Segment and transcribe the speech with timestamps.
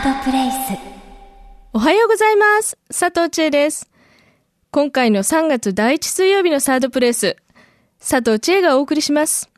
[0.00, 0.56] ードプレイス。
[1.74, 2.78] おはようございます。
[2.88, 3.90] 佐藤千恵です。
[4.70, 7.36] 今回の3月第1水曜日のサードプレイス、
[7.98, 9.50] 佐藤千恵がお送りします。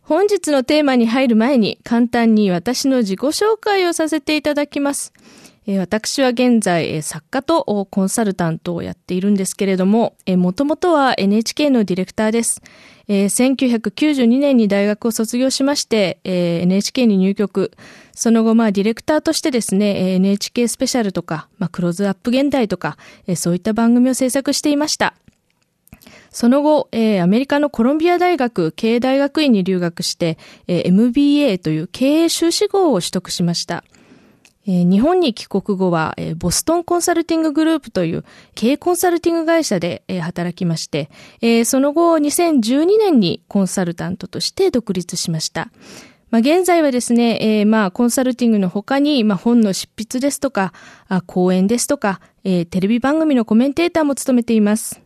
[0.00, 5.12] 本日のテーマに入る前に簡単に私の自己紹介をさせていただきます。
[5.66, 12.62] 私は現在、作家とコンサルタントをやっているんですけれども、もともとは NHK のディレクターです。
[13.08, 17.72] 1992年に大学を卒業しまして、NHK に入局。
[18.14, 22.96] その後、まあ、ディレクターとしてですね、NHK スペシャルとか、まあ、クローズアップ現代とか、
[23.34, 25.14] そういった番組を制作していました。
[26.30, 33.84] その後、アメリカのコロンビア大学経営大学院に留学して、MBA という経営修士号を取得しました。
[34.66, 41.10] 日本に帰国後は、ボストンコンサルティンググループという経営コンサルティング会社で、働きまして、
[41.64, 45.70] その後2012年にコンサルタントとして独立しました。
[46.34, 50.72] まあ、現在はですね、えー、まあ、コンサルティングの他に、まあ、本の執筆ですとか、
[51.06, 55.00] あ講演ですとか、えー、テレビ番組のコメンテーターも務めています。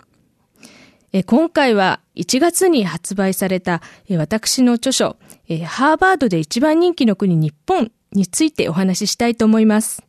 [1.13, 5.19] えー、今回は1月に発売された、えー、私の著書、
[5.51, 10.08] えー、ハーバードで一番人気の国日本についてお話ししたいと思います。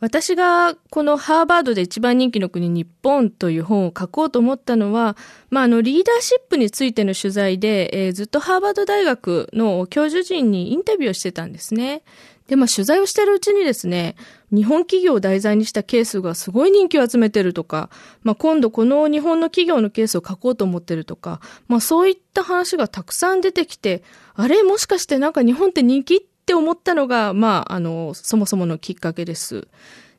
[0.00, 5.16] 私がこのハーバードで一番人気の国日本という本を書こうと思ったのは、
[5.50, 12.02] まあ、あのリーダーシップについての取材で、えー、ずっとハーバード大学の教授陣にインタビューをしてたんですね。
[12.48, 14.16] で、まあ、取材をしてるうちにですね、
[14.50, 17.90] 日本企業を題材にしたケースがすごい人気を集めてるとか、
[18.22, 24.02] まあ、今度この日本の企業のケースを書こうと思ってるとか、まあ、そういった話がたくさん出てきて、
[24.34, 24.62] あれ？
[24.62, 26.26] もしかしてなんか日本って人気？
[26.50, 29.68] って思ったのが、まあ、あの、そもそものきっかけです。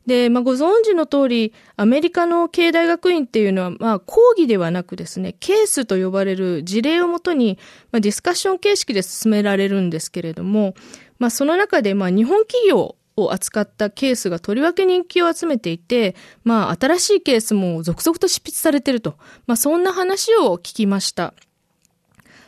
[0.05, 7.59] で、まあ、ご存知の通り、アメリカの経営大学院っていうのは、まあ、講義ではなくですね、ケースと呼ばれる事例をもとに、
[7.91, 10.73] まあ、ディスカッション形式で進められるんですけれども、
[11.19, 16.15] まあ、その中で、まあ、日本企業を扱ったケースがとりわけ人気を集めていて、
[16.45, 21.33] まあ、新しいケースも続々と執筆されてると、まあ、そんな話を聞きました。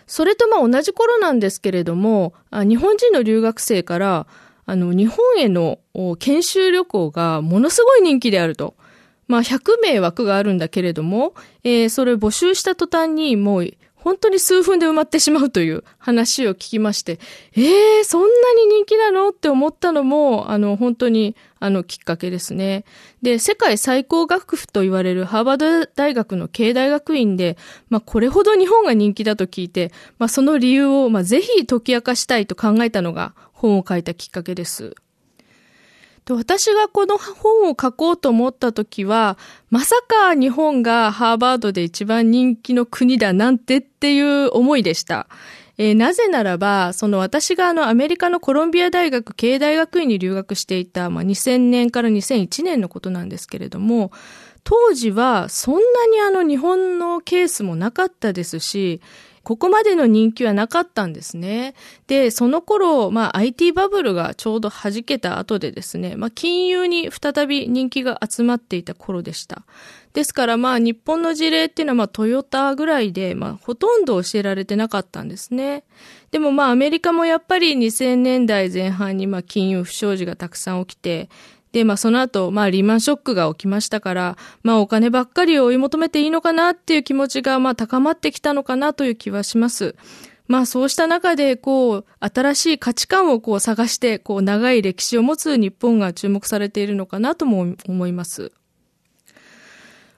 [0.07, 4.27] それとまあ同じ頃なんですけれども、日本人の留学生から、
[4.65, 5.79] あの、日本への
[6.19, 8.75] 研修旅行がものすごい人気であると。
[9.27, 11.33] まあ、100名枠があるんだけれども、
[11.63, 17.19] えー、それ募集した途端にもう本当に数分で埋まってしまうという話を聞きまして、
[17.55, 22.83] えー、そんなに人気なのって思ったのも、あの、本当に、あの、きっかけですね。
[23.21, 34.95] で、世界最高学府と言われるハーバード大学の経済学院で、まあ、これほど日本が人気だと聞いて、まあ、その理由を、まあ、ぜひ解き明かしたいと考えたのが本を書いたきっかけです。
[36.29, 39.37] 私がこの本を書こうと思った時は、
[39.69, 45.27] まさか日本がハーバードで一番人気の国だなんてっていう思いでした。
[45.77, 54.11] えー、なぜならば、その私があのアメリカのコロンビア大学経営大学院に留学していた、まあ、2000年から2001年のことなんですけれども、
[54.63, 59.01] 当時はそんなにあの日本のケースもなかったですし、
[59.43, 61.75] ここまでの人気はなかったんですね。
[62.07, 69.63] で、その頃、まあ IT バブルがちょうど弾けた後でですね、まあ金融に再び人気が集まっていた頃でした。
[70.13, 75.83] ですからまあ日本の事例っていうのはまあトヨタぐらいで、まあほとんど教えられてなかったんですね。
[76.31, 81.29] でもまあアメリカもやっぱり2000年代前半にまあ金融不祥事がたくさん起きて、
[81.73, 89.95] で、まあその後、まあリーマンショックが起きましたから、まあお金ばっかりを追い求めていいのかなっていう気持ちがまあ高まってきたのかなという気はします。
[90.47, 98.51] まあそうした中で、こう、新しい価値観をこう探して、こう長い歴史を持つ日本が注目されているのかなとも思います。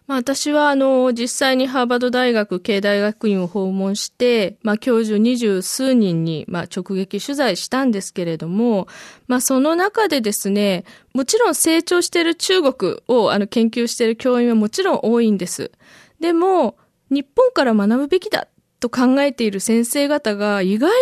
[0.07, 8.87] まあ、私は、あの、実際にハーバード大学経大学院を訪問して、まあ、教授二十数人に、まあ、直撃取材したんですけれども、
[9.27, 10.83] まあ、その中でですね、
[11.15, 15.71] もちろん成長している中国を、あの、研究している教員はもちろん多いんです。
[16.19, 16.77] でも、
[17.09, 18.47] 日本から学ぶべきだ
[18.79, 20.95] と考えている先生方が意外に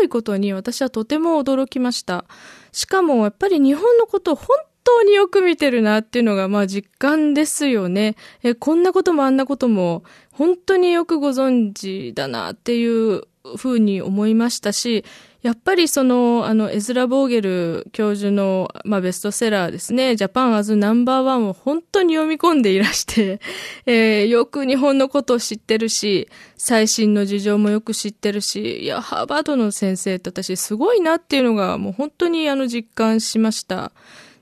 [0.00, 2.24] 多いことに私はとても驚きました。
[2.72, 4.56] しかも、やっぱり日本のことを本
[4.88, 8.16] 当によく見てるなっていうのが、まあ実感ですよね。
[8.42, 10.02] え、こんなこともあんなことも、
[10.32, 13.22] 本当によくご存知だなっていう
[13.56, 15.04] ふうに思いましたし、
[15.42, 23.40] やっぱりその、あの、エズラ・ボーゲル教授の、まあ、ベストセラーですね、ジャパンアズナンバーワンを本当に読み込んでいらして、
[23.86, 33.92] えー、よく日本のことを知ってるし、最新の事情もよく知ってるし、いや、ハーバードの先生って私すごいなっていうのがもう本当にあの実感しました。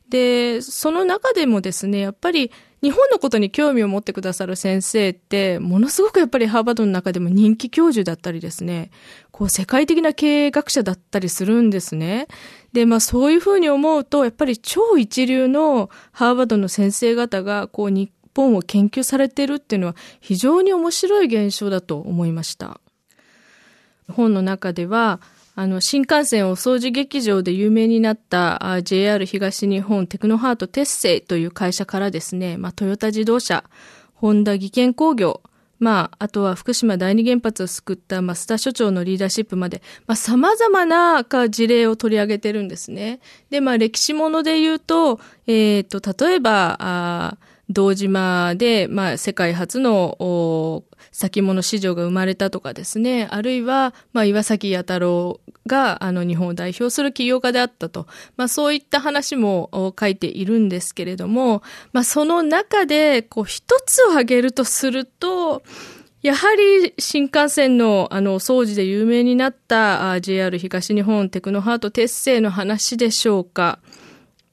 [0.09, 8.91] で、その中でもですね、やっぱり日本のことに興味を持ってくださる先生って、ものすごくやっぱりハーバードの中でも人気教授だったりですね、
[9.33, 12.29] こう世界的な経営学者だったりするんですね。
[12.73, 22.81] で、まあそういうふうに思うと、やっぱり超一流のハーバードの先生方が、こう日本を研究されてるっていうのは非常に面白い現象だと思いました。
[24.13, 25.21] 本の中では、
[25.59, 33.65] あの、新幹線お掃除劇場で有名になった JR 東日本テクノハートテッセイという会社からですね、まあトヨタ自動車、
[34.15, 35.41] ホンダ技研工業、
[35.79, 43.21] まあ、あとは福島第二原発を救った増田所長のリーダーシップまで、まあ、様々なか事例を取り上げてるんですね。
[43.49, 47.37] で、まあ、歴史もので言うと、えっ、ー、と、例えば、あ
[47.69, 58.07] 堂島で、まあ、世界初の先物市場が生まれたとかですね、あるいは、まあ、岩崎弥太郎が、あの、日本を代表する起業家であったと。
[58.37, 65.63] まあ、そういった話も書いているんですけれども、まあ、その中で、こう、一つを挙げるとすると、
[66.23, 73.79] やはり新幹線のあの掃除で有名になった JR 東日本テクノハート鉄製の話でしょうか。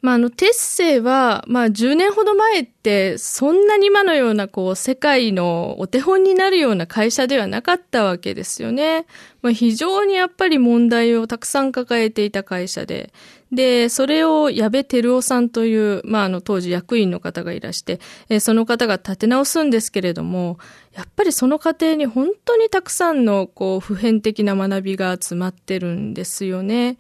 [0.04, 9.06] まあ、あの、テッセイは、まあ、10年ほど前って、そんなに今のような、こう、世界のお手本になるような会社ではなかったわけですよね。
[9.42, 13.14] まあ、非常にやっぱり問題をたくさん抱えていた会社で、
[13.54, 20.58] で、それを矢部照夫さんという、まあ、あの、当時役員の方がいらして、えその方が立て直すんですけれども、
[20.92, 26.98] やっぱりその過程に本当にたくさんの、こう、普遍的な学びが詰まってるんですよね。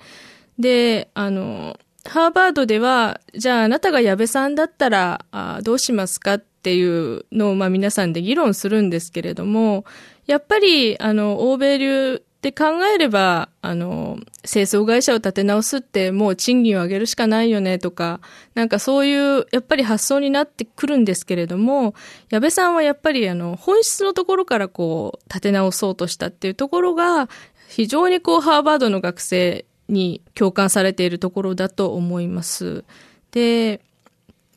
[0.58, 9.86] で、あの、ハーバードでは、じゃああなたが矢部さんだったらあどうしますかっていうのを、まあ皆さんで議論するんですけれども、
[10.26, 18.20] やっぱり、あの、欧米流って考えれば、あの、清掃会社を立て直すってもう賃金を上げるしかないよねとか、
[18.54, 21.96] なんかそういう、やっぱり発想になってくるんですけれども、
[22.30, 27.30] 矢部さんはやっぱりあの、本質のところからこう、立て直そうとしたっていうところが、
[27.70, 32.84] 非常にこう、ハーバードの学生に共感されているところだと思います。
[33.32, 33.80] で、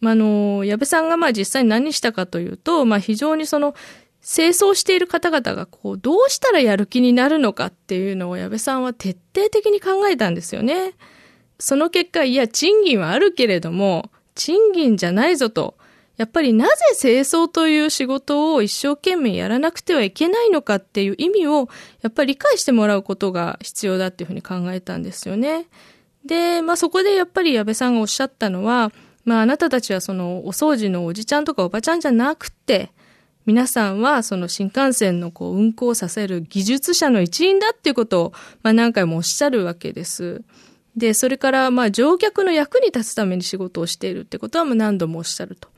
[0.01, 3.75] まあの、矢部さんがまあ実際に何したかというと、まあ非常にその、
[4.27, 10.95] 清掃している方々がこう、どうしたらやる気になるのかっていうのを矢部さんは徹底的に考えたんですよね。
[11.61, 15.77] その結果、いや、賃金はあるけれども、賃金じゃないぞと。
[16.17, 21.69] やっぱりなぜ清掃という仕事を一生懸命やらなくてはいけないのかっていう意味を
[22.01, 25.67] やっぱり理解してもらうことが必要だっていうふうに考えたんですよね。
[26.25, 28.93] で、まあそこでやっぱり矢部さんがおっしゃったのは、
[29.25, 32.91] まああなたたちはそのお掃除のおじちゃんとかおばちゃんじゃなくて、
[33.45, 38.33] 皆さんはその新幹線のこう運行させる技術者の一員だっていうことを、
[38.63, 40.43] まあ何回もおっしゃるわけです。
[40.97, 45.69] で、それからまあ乗客の役に立つために仕事をしているってことはもう何度もおっしゃると。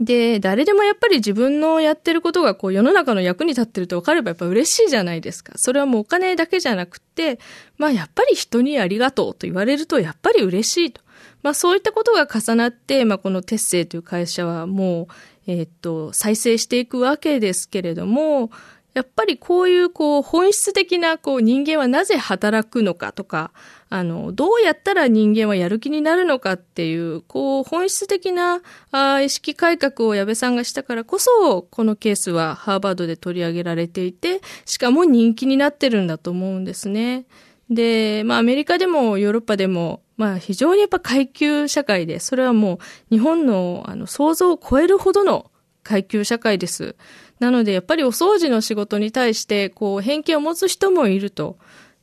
[0.00, 5.52] で、誰でもやっぱり自分のやってることがこう世の中の役に立ってると分かればやっぱ嬉しいじゃないですか。
[5.56, 7.38] それはもうお金だけじゃなくて、
[7.78, 11.00] まあやっぱり人にありがとうと言われるとやっぱり嬉しいと。
[11.42, 15.06] まあそういったことが重なって、まあこのテッセイという会社はもう、
[15.46, 18.50] えー、っと、再生していくわけですけれども、
[18.94, 23.50] やっぱりこういうこう本質的なこう人間はなぜ働くのかとか、
[23.90, 28.62] あの、どうやったら人間はやる気になるのかっていう、こう本質的な
[28.92, 37.26] あ意識改革を矢部さんがしたからこそ、このケースはハーバードで取り上げられていて、しかも人気になってるんだと思うんですね。
[37.70, 42.78] で、まあアメリカでもヨーロッパでも、まあ非常にやっぱ階級社会で、それはもう
[43.10, 45.50] 日本のあの想像を超えるほどの
[45.82, 46.96] 階級社会です。
[47.40, 51.58] なので、やっぱりお掃除の仕事に対して、こう、偏見を持つ人もいると。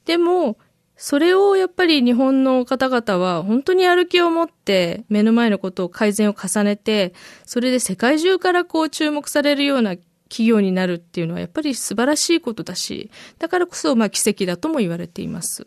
[0.06, 0.58] でも、
[1.02, 9.96] それをやっぱり日本の方々は本当にやる気を持って目の前のことを改善を重ねて、それで世界中からこう注目されるような
[10.30, 13.10] 企業になるっていうのはやっぱり素晴らしいことだし、
[13.40, 15.66] だからこそまあ奇跡だとも言われています。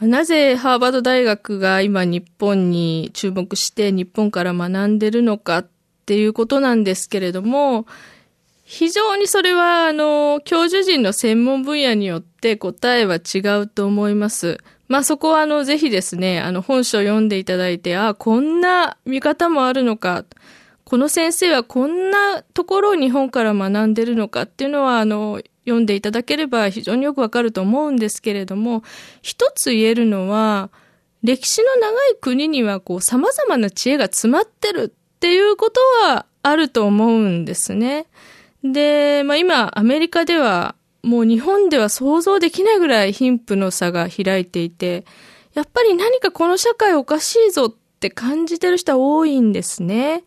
[0.00, 5.64] なぜハーバード大学が今日本に注目して日本から学んでるのか
[6.06, 7.84] っていうことなんですけれども、
[8.62, 14.58] 非常にそれは、あの、教授陣の専門分野によって答えは違うと思います。
[14.86, 20.24] まあそこはあの、ぜひですね、あの、本書を読んでいただいて、ああ、こんな見方もあるのか、
[20.84, 28.84] この先生はこんなところを日本から学んでるのかっていうのは、あの、読んでいただければ非常によくわかると思うんですけれども、
[29.22, 30.70] 一つ言えるのは、
[31.24, 38.06] 歴史の長い国にはこう様々な知恵が詰まってるっていうことはあると思うんですね。
[38.62, 45.04] で、まあ今、アメリカでは、もう日本では想像できないぐらい貧富の差が開いていて、
[45.54, 50.24] やっぱり何かこの社会おかしいぞって感じてる人は多いんですね。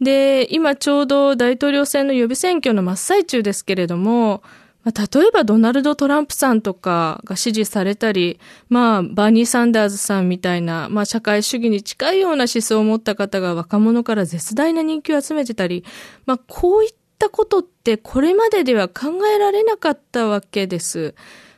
[0.00, 4.42] で、今ちょうど大統領選の予備選挙の真っ最中ですけれども、
[4.82, 15.84] まあ、例えばドナルド・トランプさんとかが支持されたり、まあ、バーニー・サンダーズさんみたいな、まあ、社会主義に近いような思想を持った方が若者から絶大な人気を集めてたり、
[16.24, 21.14] まあ、こういったことってこれまででは考えられなかったわけです。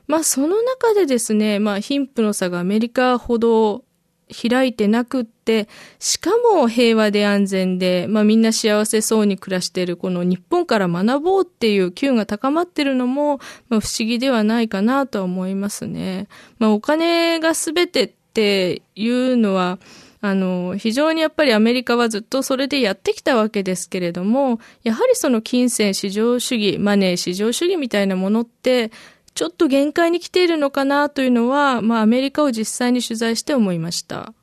[0.09, 3.85] まあ、その中でですね、まあ、貧富の差がアメリカほど
[4.33, 16.29] 開いてなくって、しかも平和で安全で、まあみんな幸せそうに暮らしているこの日本から学ぼうっていう機運が高まってるのも、まあ不思議ではないかなとは思いますね。
[16.59, 19.79] まあお金が全てっていうのは、
[20.25, 28.93] あの、非常にやっぱりアメリカはずっとそれでやってきたわけですけれども、やはりその金銭市場主義、マネー市場主義みたいなものって、
[29.35, 34.35] ちょっと限界に来ているのかなというのは、まあアメリカを実際に取材して思いました。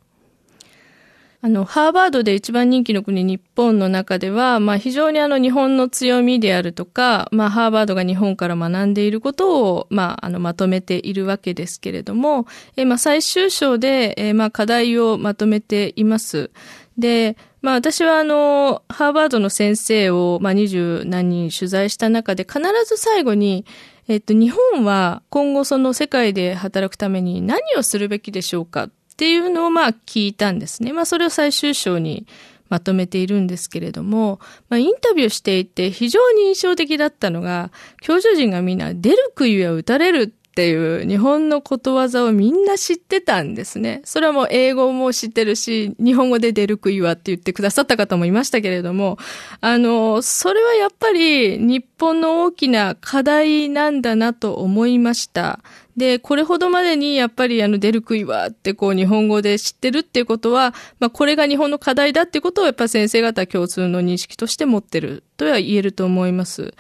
[1.42, 16.52] あの、ハーバードで一番人気の国日本の中では、まあ非常にあの日本の強みであるとか、まあハーバードが日本から学んでいることを、まああのまとめているわけですけれども、えまあ最終章で、えまあ課題をまとめています。
[17.00, 23.66] で、まあ私はあの、ハーバードの先生を、まあ二十何人取材した中で必ず最後に、
[24.08, 30.94] えっと、日本は今後その世界で働くために何をするべきでしょうかっていうのをまあ聞いたんですね。
[30.94, 32.26] まあそれを最終章に
[32.70, 44.02] まとめているんですけれども、まあインタビューしていて非常に印象的だったのが、教授陣がみんな出る杭は打たれるっていう日本のことわざをみんな知ってたんですね。
[44.04, 49.18] それはもう英語も知ってるし、日本語で出る杭はって言ってくださった方もいましたけれども、
[49.62, 55.62] あの、それはやっぱり日本の大きな課題なんだなと思いました。
[55.96, 66.74] で、これほどまでにやっぱりあの出る杭はってこう日本語で知ってるっていうことは、まあこれが日本の課題だってことをやっぱ先生方共通の認識として持ってるとは言えると思います。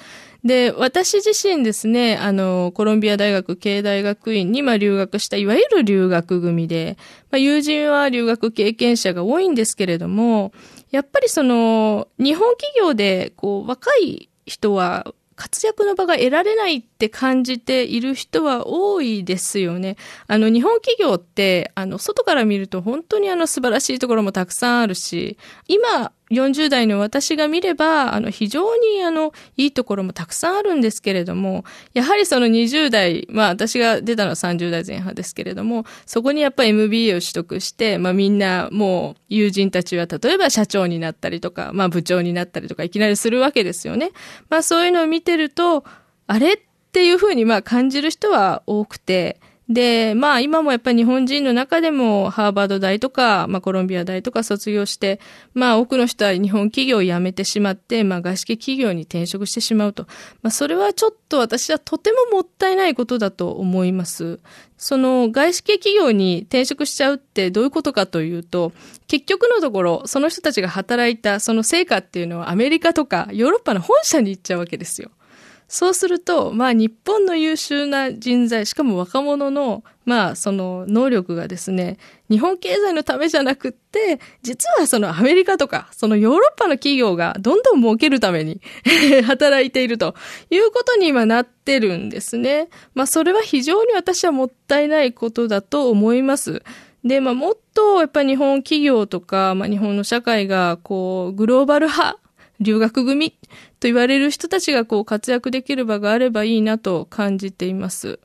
[0.44, 6.98] で、私自身ですね、あの、コロンビア大学経営大学院に、まあ、留学した、いわゆる留学組で、
[7.30, 10.54] まあ、友人は留学経験者が多いんですけれども、
[10.92, 19.96] やっぱりその、日本企業で、こう、若い人は、活躍の場が得られないって感じている人は多いですよね。
[20.28, 25.38] あの、日本企業って、あの、外から見ると本当にあの素晴らしいところもたくさんあるし、
[25.70, 44.12] 今、40代の私が見れば、あの、非常にあの、いいところもたくさんあるんですけれども、やはりその20代、まあ私が出たのは30代前半ですけれども、そこにやっぱ MBA を取得して、まあみんなもう友人たちは例えば社長になったりとか、まあ部長になったりとかいきなりするわけですよね。
[44.50, 45.84] まあそういうのを見てると、
[46.28, 46.54] あれ？
[46.54, 55.20] っていうふうにまあ感じる人は多くて、で、まあ今もやっぱり日本人の中でもハーバード大とか、まあコロンビア大とか卒業して、
[55.54, 60.08] まあ多くの人は日本企業を辞めてしまって、まあ外資系企業に転職してしまうと。
[60.42, 64.40] まあそれはちょっと私はとてももったいないことだと思います。
[64.76, 68.72] その外資系企業に転職しちゃうってどういうことかというと、
[69.08, 75.12] 結局のところ、その人たちが働いたその成果っていうのはアメリカとかヨーロッパの本社に行っちゃうわけですよ。
[75.72, 81.98] そうすると、まあ日本の優秀な人材、しかも若者の、まあその能力がですね、
[82.28, 88.62] 日本経済のためじゃなくって、実はそのアメリカとか、そのヨーロッパの企業がどんどん儲けるために
[89.26, 90.16] 働いていると
[90.50, 92.70] いうことに今なってるんですね。
[92.96, 96.64] まあそれは非常に私はもったいないことだと思います。
[97.04, 102.18] で、まあもっとやっぱり日本企業とか、まあ日本の社会がこうグローバル派
[102.60, 103.38] 留学組
[103.80, 108.20] と言われる人たちがこう活躍できる場があればいいなと感じています。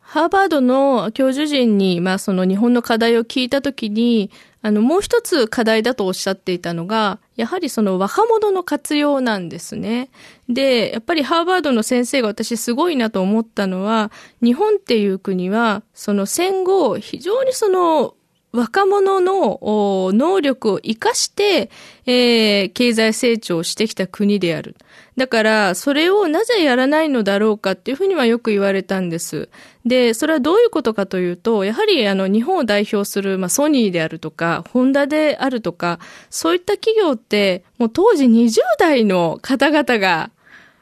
[0.00, 4.30] ハーバードの教授陣に、まあその日本の課題を聞いたときに、
[4.60, 10.10] あの、もう一つ課題だとおっしゃっていたのが、やはりその若者の活用なんですね。
[10.50, 18.14] で、やっぱりハーバードの先生が私すごいなと思ったのは、日本っていう国は、その戦後、非常にその
[18.52, 19.58] 若者の
[20.12, 21.70] 能力を活かして、
[22.04, 24.76] えー、経済成長してきた国である。
[25.16, 29.48] だから、それをなぜやらないのだろうかっていうふうにはよく言われたんです。
[29.84, 35.98] で、それはどういうことかというと、やはりあの、日本を代表する、まあ、ソニーであるとか、ホンダであるとか、
[36.30, 40.30] そういった企業って、もう当時20代の方々が、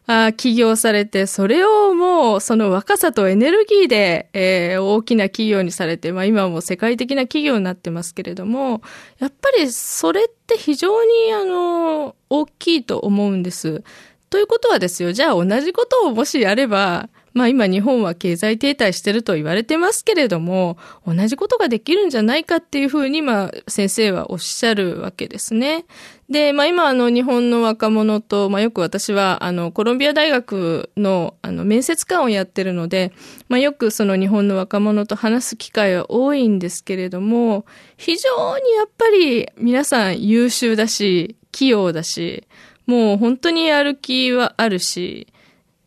[0.07, 8.83] あ起業されて、それをもうその若さとエネルギーで、えー、大きな企業にされて、まあ今も世界的な企業になってますけれども、
[9.19, 13.83] やっぱりそれって非常にあの、大きいと思うんです。
[14.31, 25.85] ということはですよ、じゃあ同じことをもしやれば、まあ今日本は経済停滞してると言われてますけれども、同じことができるんじゃないかっていうふうに、まあ先生はおっしゃるわけですね。
[26.31, 33.13] で、まあ今あの日本の若者と、まあよく私はあのコロンビア大学のあの面接官をやってるので、
[33.49, 42.47] まあよくその日本の若者と話す機会は多いんですけれども、非常にやっぱり皆さん優秀だし、器用だし、
[42.87, 45.27] もう本当にやる気はあるし、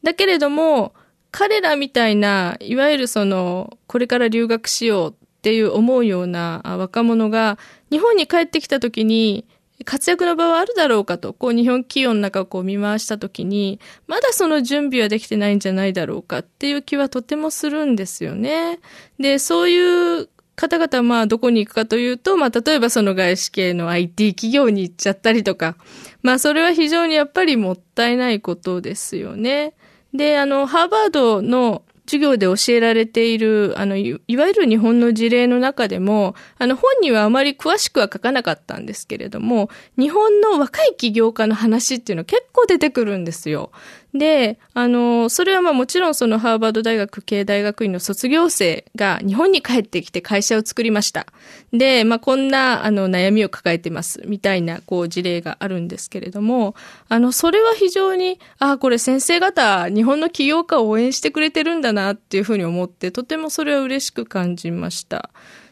[0.03, 0.93] だけれども、
[1.31, 7.57] 彼らみたいな、いわゆるその、これから留学しようっていう思うような若者が、
[7.89, 9.45] 日本に帰ってきた時に、
[9.83, 18.79] 活躍の場はあるだろうかと、こう日本企業の中をこう見回した時に、まだその準備はできてないんじゃないだろうかっていう気はとてもするんですよね。
[19.19, 25.75] で、そういう方々はまあどこに行くかというと、まあ例えばその外資系の IT 企業に行っちゃったりとか、
[26.21, 29.73] まあそれは非常にやっぱりもったいないことですよね。
[30.13, 43.72] で、あの、ハーバードの授業で教えられている、あの、いわゆる日本の事例の中でも、あの、本にはあまり詳しくは書かなかったんですけれども、日本の若い起業家の話っていうのは結構出てくるんですよ。
[44.13, 51.25] で、あの、それはまあもちろんそのハーバード大学経営大学院の卒業生が日本に帰ってきて会社を作りました。
[51.72, 56.75] で、まあこんなあの悩みを抱えてますみたいなこう事例があるんですけれども、
[57.10, 65.32] あの、それは非常に、ああ、これ先生方日本の起業家を応援してくれてるんだなっていうふうに思って、とてもそれは嬉しく感じました。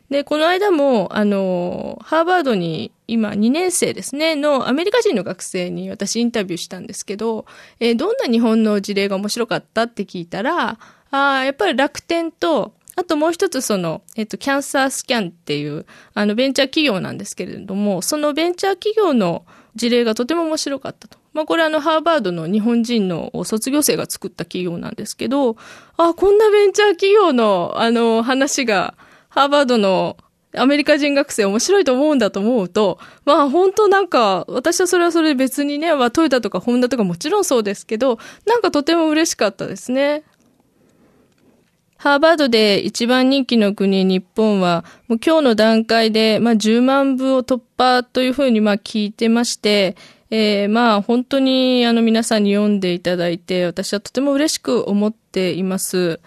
[0.09, 7.45] で、この間も、あの、ハーバードに今2年生ですね、のアメリカ人の学生に私インタビューしたんですけど、
[7.81, 10.79] えー、どんな日本の事例が面白かったって聞いたら、
[11.11, 21.17] あやっぱり楽天と、あともう一つその、えっと、キャンサースキャンっていう、あの、ベンチャー企業なんですけれども、そのベンチャー企業の事例がとても面白かったと。
[21.33, 25.57] まあ、これあの、ハーバードの日本人の卒業生が作った企業なんですけど、
[25.97, 28.95] あ、こんなベンチャー企業の、あの、話が、
[29.27, 30.17] ハーバードの
[30.55, 40.23] アメリカ人学生面白いと思うんだと思うと、まあ本当なんか、私はそれはそれ別にね、まあトヨタとかホンダとかもちろんそうですけど、なんかとても嬉しかったですね。
[41.95, 49.95] ハーバードで一番人気の国、日本は、もう今日の段階で、まあ10万部を突破というふうにまあ聞いてまして、
[50.31, 56.19] えー、まあ本当にあの皆さんに読んでいただいて、私はとても嬉しく思っています。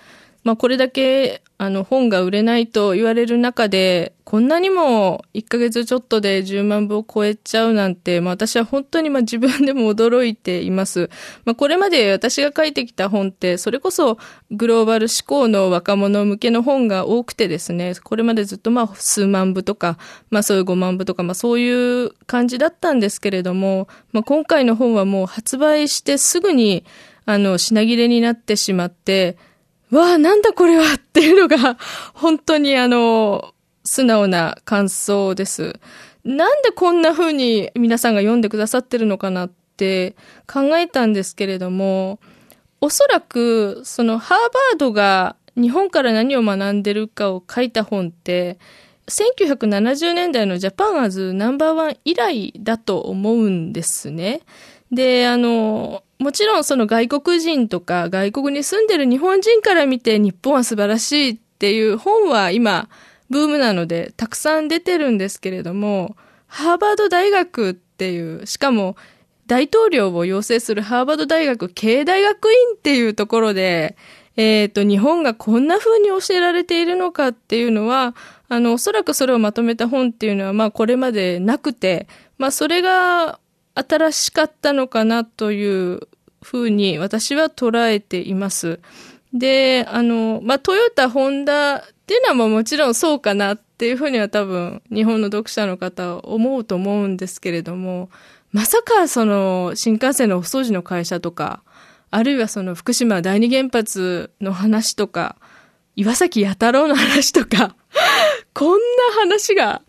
[0.44, 11.08] まあこれだけあの本が売れないと言われる中で、こんなにも1ヶ月ちょっとで10万部を超えちゃうなんて、まあ私は本当にまあ自分でも驚いています。
[11.44, 14.18] まあこれまで私が書いてきた本って、それこそ
[14.50, 19.98] グローバル思考の若者向けの本が多くてですね、これまでずっとまあ数万部とか、
[20.30, 26.84] まあそういう5万部とか、まあそういう感じだったんですけれども、まあ今回の本はもう発売してすぐに
[27.24, 29.36] あの品切れになってしまって、
[29.90, 31.76] わあ、なんだこれはっていうのが、
[32.14, 35.78] 本当にあの、素直な感想です。
[36.24, 40.16] なんでこんな風に皆さんが読んでくださってるのかなって
[40.50, 42.18] 考えたんですけれども、
[42.80, 48.58] おそらく、そのハーバードが日本から何を学んでるかを書いた本って、
[49.08, 54.40] 1970年代のジャパンアズナンバーワン以来だと思うんですね。
[54.90, 62.88] で、あの、もちろんその外国人とか外国に住んでる日本人から見て日本は素晴らしいっていう本は今
[63.30, 68.96] ブームなのでたくさん出てるんですけれども、ハーバード大学っていう、しかも
[69.46, 73.96] 大統領を養成するハーバード大学経営大学院っていうところで、
[74.36, 78.14] えっ、ー、と、日本がこんな風に教えられているのかっていうのは、
[78.48, 83.38] あの、おそらくそれをまとめた本っていうのは、まあこれまでなくて、まあそれが
[83.74, 86.08] 新しかったのかなという
[86.42, 88.80] ふうに私は捉えています。
[89.32, 98.10] で、あの、まあ、トヨタ、ホンダっていうのはもちろんそうかなっていうふうには多分日本の読者の方は思うと思うんですけれども、
[98.52, 101.62] まさかその新幹線のお掃除の会社とか、
[102.10, 105.36] あるいはその福島第二原発の話とか、
[105.96, 107.74] 岩崎弥太郎の話とか、
[108.52, 109.82] こんな話が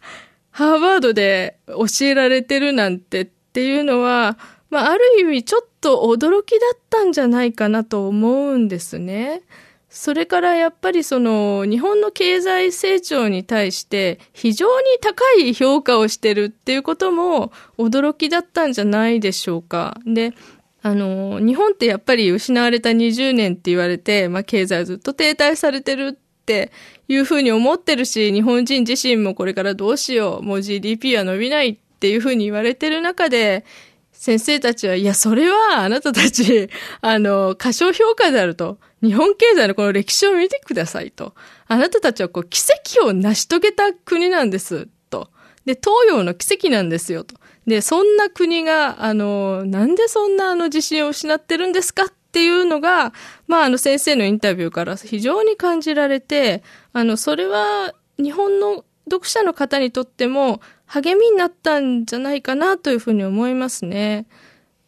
[0.50, 4.38] ハーバードで教えられてるなんてっていうのは、
[4.70, 9.44] まあ、ある意味ちょっと驚きだったんじゃないかなと思うんですね。
[9.90, 19.98] それからやっぱりその日本の経済成長に対して非常に高い評価をしてるっていうことも驚きだったんじゃないでしょうか。
[20.06, 20.34] で、
[20.82, 26.74] あの、日本ってやっぱり失われた20年って言われて、まあ経済ずっと停滞されてるって
[27.08, 33.66] いうふうに思ってるし、日本人自身もこれからどうしよう、もう GDP は伸びないっっていうふうに言われてる中で、
[34.12, 36.70] 先生たちは、いや、それはあなたたち、
[37.02, 38.80] あの、過小評価であると。
[39.04, 41.36] 日本経済のこの歴史を見てくださいと。
[41.68, 42.62] あなたたちはこう奇
[42.98, 44.88] 跡を成し遂げた国なんです。
[45.10, 45.30] と。
[45.66, 47.24] で、東洋の奇跡なんですよ。
[47.24, 47.36] と。
[47.68, 53.14] で、そんな国が、あの、なんでそんなあの自信を失ってるんですかっていうのが、
[53.48, 64.28] まあ、あの先生のインタビューから非常に感じられて、あの、それは日本の読者の方にとっても励みになったんじゃないかなというふうに思いますね。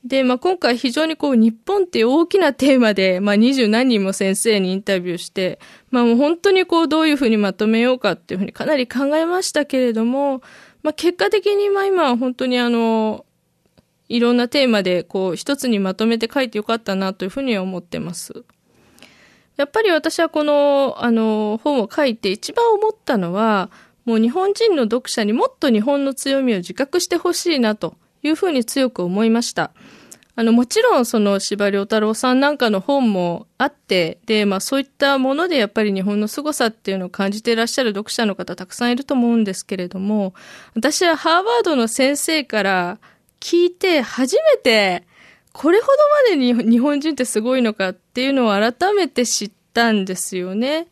[0.04, 10.42] で、まあ、今回非常にこう、日本っていう大きなテーマで、まあ、二十何人も先生にインタビューして、まあ、もう本当にこう、どういうふうにまとめようかっていうふうにかなり考えましたけれども、
[10.84, 13.26] まあ、結果的にまあ、今は本当にあの、
[14.08, 18.46] いろんなテーマでこう、一つにまとめて書いてよかったなというふうに思ってます。
[19.58, 23.70] やっぱり私はこの、あの、本を書いて一番思ったのは、
[24.08, 29.72] もう日本人の読者にもっと日本の強みを自覚してほしいなというふうに強く思いました。
[30.38, 40.34] あの、もちろんその司馬太郎さんなんかの本もあって、で、まあそういったものでやっぱり日本の凄さっていうのを感じていらっしゃる読者の方たくさんいると思うんですけれども、
[40.74, 43.00] 私はハーバードの先生から
[43.42, 45.04] 聞いて初めて、
[45.52, 45.92] これほど
[46.30, 50.88] までに日本人ってすごいのかっていうのを改めて知ったんですよね。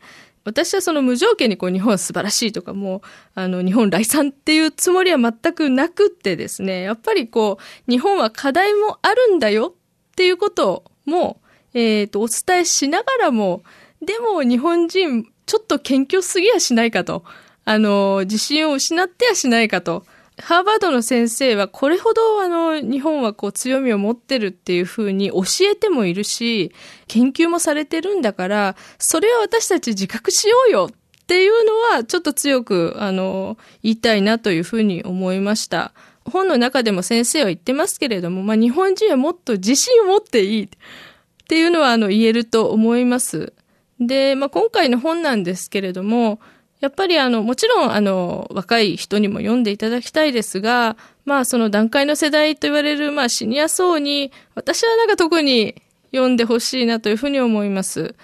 [0.46, 3.00] 私はその無条件にこう日本は素晴らしいとかもう、
[3.34, 11.40] あの日本来産っていうつもりは全くなくってですね、やっぱりこう日本は課題もあるんだよっていうことも、
[11.74, 13.62] えっ、ー、と、お伝えしながらも、
[14.00, 17.24] でも日本人ちょっと謙虚すぎやしないかと、
[17.64, 20.06] あの、自信を失ってやしないかと、
[20.38, 26.72] ハーバードの先生はこれほどあの日本はこう強みを持ってるっていうふうに教えてもいるし、
[27.08, 35.92] 研究もされてるんだから、それは私たち自覚しようよっていうのはちょっと強くあの言いたいなというふうに思いました。
[36.24, 40.68] 本の中でも先生は言ってますけれども、まあ日本人はもっと自信を持っていいっ
[41.48, 43.54] ていうのはあの言えると思います。
[44.00, 46.40] で、まあ今回の本なんですけれども、
[46.80, 55.74] やっぱりあの、もちろんあの、若い人にも読んでいただきたいですが、まあその段階の世代と言われる、まあシニア層に、私はなんか特に
[56.12, 58.14] 読んでほしいなというふうに思います。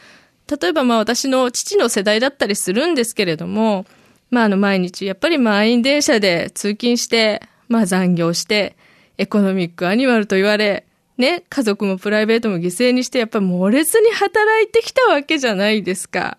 [0.61, 3.87] 例えばまあ私の父の世代だったりするんですけれども、
[4.31, 8.77] まああの毎日やっぱり満員電車で通勤して、まあ残業して、
[9.19, 10.87] エコノミックアニマルと言われ、
[11.19, 16.39] ね、家族もプライベートも犠牲にして、やっぱり猛烈に働いてきたわけじゃないですか。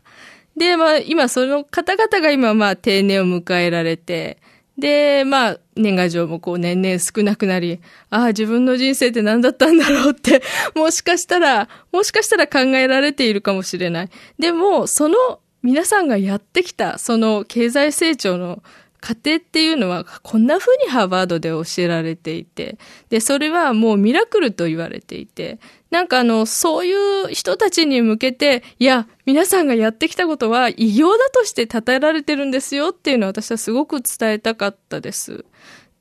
[0.56, 4.38] で、まあ、今その方々が今、まあ、定年を迎えられて、
[4.78, 10.42] で、まあ、年賀状もこう年々少なくなり、ああ、自分の人生って何だったんだろうって、
[10.76, 14.10] もしかしたら、もしかしたら考えられているかもしれない。
[14.40, 18.64] でも、その皆さんがやってきた、その経済成長の
[19.04, 22.78] 過程っていうのはこんな風にハーバードで教えられていて、
[23.10, 25.60] で、それはもうミラクルと言われていて、
[25.92, 26.94] なんかあの、そうい
[27.26, 35.44] う人たちに向けて、いや、皆さんがやってきたことは偉業だとして称えられてるんですよっていうのは私はすごく伝えたかったです。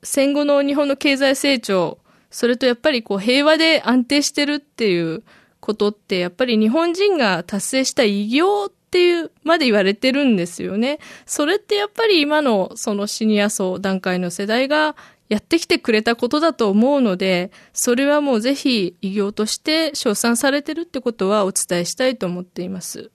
[0.01, 1.97] 戦後の日本の経済成長、
[2.31, 5.23] それとやっぱりこう平和で安定してるっていう
[5.59, 10.99] ことって、やっぱり日本人が達成した偉業ってっていうまで言われてるんですよね。
[11.25, 14.95] それってやっぱり今のそのシニア層段階の世代が
[15.29, 23.09] やってきてくれたことだと思うので、それはもうぜひ偉業として称賛されてるってことはお伝えしたいと思っています。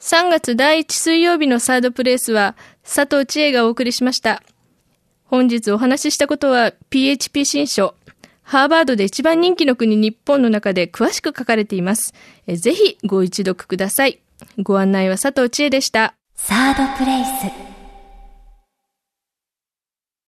[0.00, 4.42] 3月第1水曜日のサードプレイスは佐藤千恵がお送りしました。
[5.26, 7.94] 本日お話ししたことは PHP 新書
[8.44, 12.14] ハーバードで一番人気の国日本の中で詳しく書かれています。
[12.46, 14.20] ぜひご一読ください。
[14.62, 16.14] ご案内は佐藤千恵でした。
[16.36, 17.73] サードプレイス。